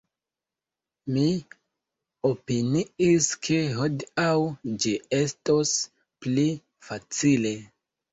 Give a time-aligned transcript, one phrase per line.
[1.15, 1.25] Mi
[2.29, 4.31] opiniis, ke hodiaŭ
[4.87, 5.75] ĝi estos
[6.25, 6.47] pli
[6.89, 7.53] facile!